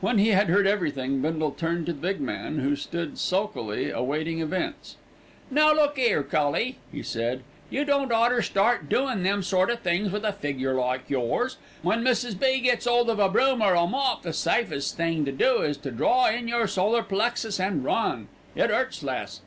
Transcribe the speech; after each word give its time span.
When 0.00 0.18
he 0.18 0.28
had 0.28 0.48
heard 0.50 0.68
everything, 0.68 1.20
Bindle 1.20 1.50
turned 1.50 1.86
to 1.86 1.92
the 1.92 1.98
big 1.98 2.20
man, 2.20 2.60
who 2.60 2.76
stood 2.76 3.18
sulkily 3.18 3.90
awaiting 3.90 4.40
events. 4.40 4.98
"Now, 5.50 5.74
look 5.74 5.98
'ere, 5.98 6.22
cully," 6.22 6.78
he 6.92 7.02
said. 7.02 7.42
"You 7.70 7.84
didn't 7.84 8.12
oughter 8.12 8.40
start 8.40 8.88
doin' 8.88 9.24
them 9.24 9.42
sort 9.42 9.70
o' 9.70 9.74
things 9.74 10.12
with 10.12 10.24
a 10.24 10.32
figure 10.32 10.74
like 10.74 11.10
yours. 11.10 11.56
When 11.82 12.04
Mrs. 12.04 12.38
B. 12.38 12.60
gets 12.60 12.86
'old 12.86 13.10
of 13.10 13.18
a 13.18 13.28
broom, 13.28 13.60
or 13.62 13.74
a 13.74 13.84
mop, 13.84 14.22
the 14.22 14.32
safest 14.32 14.96
thing 14.96 15.24
to 15.24 15.32
do 15.32 15.62
is 15.62 15.76
to 15.78 15.90
draw 15.90 16.28
in 16.28 16.46
your 16.46 16.68
solar 16.68 17.02
plexus 17.02 17.58
an' 17.58 17.82
run. 17.82 18.28
It 18.54 18.70
'urts 18.70 19.02
less. 19.02 19.40